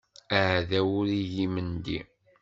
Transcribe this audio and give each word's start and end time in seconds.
Aɛdaw 0.39 0.89
ur 0.99 1.07
igi 1.21 1.41
imendi. 1.45 1.99